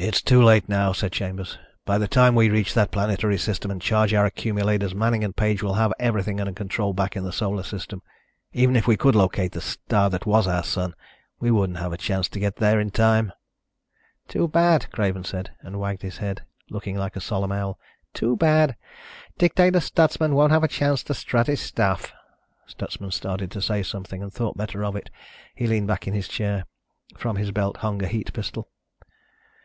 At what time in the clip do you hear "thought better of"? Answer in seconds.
24.32-24.94